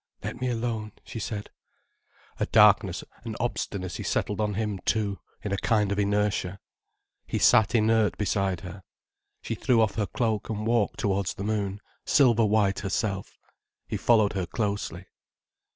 "Let 0.23 0.41
me 0.41 0.49
alone," 0.49 0.93
she 1.03 1.19
said. 1.19 1.51
A 2.39 2.47
darkness, 2.47 3.03
an 3.23 3.35
obstinacy 3.39 4.01
settled 4.01 4.41
on 4.41 4.55
him 4.55 4.79
too, 4.79 5.19
in 5.43 5.51
a 5.51 5.57
kind 5.57 5.91
of 5.91 5.99
inertia. 5.99 6.59
He 7.27 7.37
sat 7.37 7.75
inert 7.75 8.17
beside 8.17 8.61
her. 8.61 8.81
She 9.43 9.53
threw 9.53 9.79
off 9.79 9.93
her 9.97 10.07
cloak 10.07 10.49
and 10.49 10.65
walked 10.65 10.99
towards 10.99 11.35
the 11.35 11.43
moon, 11.43 11.81
silver 12.03 12.45
white 12.47 12.79
herself. 12.79 13.37
He 13.87 13.95
followed 13.95 14.33
her 14.33 14.47
closely. 14.47 15.05